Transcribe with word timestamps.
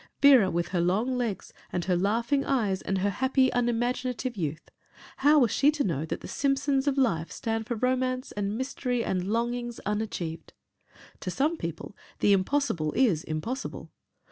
Vera 0.19 0.49
with 0.49 0.69
her 0.69 0.81
long 0.81 1.15
legs 1.15 1.53
and 1.71 1.85
her 1.85 1.95
laughing 1.95 2.43
eyes 2.43 2.81
and 2.81 2.97
her 2.97 3.11
happy, 3.11 3.51
unimaginative 3.53 4.35
youth 4.35 4.71
how 5.17 5.37
was 5.37 5.51
she 5.51 5.69
to 5.69 5.83
know 5.83 6.05
that 6.05 6.21
the 6.21 6.27
Simpsons 6.27 6.87
of 6.87 6.97
life 6.97 7.31
stand 7.31 7.67
for 7.67 7.75
romance 7.75 8.31
and 8.31 8.57
mystery 8.57 9.03
and 9.03 9.27
longings 9.27 9.79
unachieved? 9.85 10.53
To 11.19 11.29
some 11.29 11.55
people 11.55 11.95
the 12.17 12.33
impossible 12.33 12.91
is 12.93 13.23
impossible. 13.23 13.91